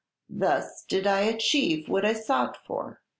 Thus 0.31 0.83
did 0.89 1.05
I 1.05 1.19
achieve 1.25 1.87
what 1.87 2.05
I 2.05 2.13
sought 2.13 2.57
for. 2.65 3.01